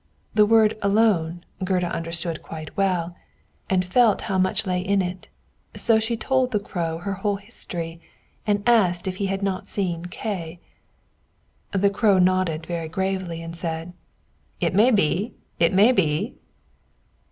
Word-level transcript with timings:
The 0.33 0.47
word 0.47 0.79
"alone" 0.81 1.45
Gerda 1.63 1.85
understood 1.85 2.41
quite 2.41 2.75
well, 2.75 3.15
and 3.69 3.85
felt 3.85 4.21
how 4.21 4.39
much 4.39 4.65
lay 4.65 4.81
in 4.81 4.99
it; 4.99 5.27
so 5.75 5.99
she 5.99 6.17
told 6.17 6.49
the 6.49 6.59
Crow 6.59 6.97
her 6.97 7.13
whole 7.13 7.35
history, 7.35 7.97
and 8.47 8.67
asked 8.67 9.07
if 9.07 9.17
he 9.17 9.27
had 9.27 9.43
not 9.43 9.67
seen 9.67 10.05
Kay. 10.05 10.59
The 11.71 11.91
Crow 11.91 12.17
nodded 12.17 12.65
very 12.65 12.89
gravely, 12.89 13.43
and 13.43 13.55
said, 13.55 13.93
"It 14.59 14.73
may 14.73 14.89
be 14.89 15.35
it 15.59 15.71
may 15.71 15.91
be!" 15.91 16.33